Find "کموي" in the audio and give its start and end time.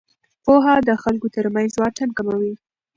2.17-2.53